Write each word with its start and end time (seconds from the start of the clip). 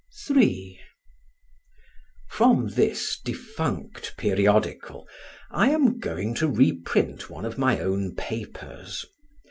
III 0.31 0.79
From 2.27 2.69
this 2.69 3.19
defunct 3.23 4.15
periodical 4.17 5.07
I 5.51 5.69
am 5.69 5.99
going 5.99 6.33
to 6.41 6.47
reprint 6.47 7.29
one 7.29 7.45
of 7.45 7.59
my 7.59 7.79
own 7.79 8.15
papers. 8.15 9.05